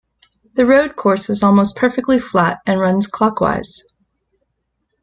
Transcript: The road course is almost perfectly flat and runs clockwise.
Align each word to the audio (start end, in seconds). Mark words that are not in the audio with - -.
The 0.55 0.65
road 0.65 0.95
course 0.95 1.29
is 1.29 1.43
almost 1.43 1.75
perfectly 1.75 2.19
flat 2.19 2.59
and 2.65 2.79
runs 2.79 3.05
clockwise. 3.05 3.83